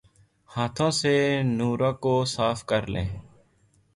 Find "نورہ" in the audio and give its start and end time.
1.49-1.91